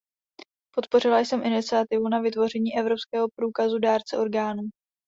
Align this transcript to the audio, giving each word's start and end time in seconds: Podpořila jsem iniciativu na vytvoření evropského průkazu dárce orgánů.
Podpořila 0.75 1.19
jsem 1.19 1.45
iniciativu 1.45 2.09
na 2.09 2.21
vytvoření 2.21 2.77
evropského 2.77 3.27
průkazu 3.35 3.79
dárce 3.79 4.17
orgánů. 4.17 4.61